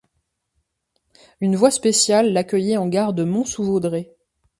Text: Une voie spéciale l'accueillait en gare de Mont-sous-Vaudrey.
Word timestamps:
Une 1.41 1.55
voie 1.55 1.69
spéciale 1.69 2.33
l'accueillait 2.33 2.77
en 2.77 2.87
gare 2.87 3.13
de 3.13 3.23
Mont-sous-Vaudrey. 3.23 4.15